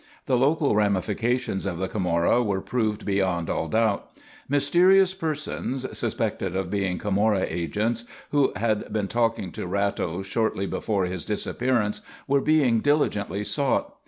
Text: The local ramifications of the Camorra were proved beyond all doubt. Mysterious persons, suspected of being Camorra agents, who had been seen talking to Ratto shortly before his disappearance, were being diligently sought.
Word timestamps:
The 0.25 0.35
local 0.35 0.73
ramifications 0.73 1.67
of 1.67 1.77
the 1.77 1.87
Camorra 1.87 2.41
were 2.41 2.59
proved 2.59 3.05
beyond 3.05 3.51
all 3.51 3.67
doubt. 3.67 4.09
Mysterious 4.49 5.13
persons, 5.13 5.85
suspected 5.95 6.55
of 6.55 6.71
being 6.71 6.97
Camorra 6.97 7.45
agents, 7.47 8.05
who 8.31 8.51
had 8.55 8.91
been 8.91 9.03
seen 9.03 9.07
talking 9.09 9.51
to 9.51 9.67
Ratto 9.67 10.23
shortly 10.23 10.65
before 10.65 11.05
his 11.05 11.23
disappearance, 11.23 12.01
were 12.27 12.41
being 12.41 12.79
diligently 12.79 13.43
sought. 13.43 13.93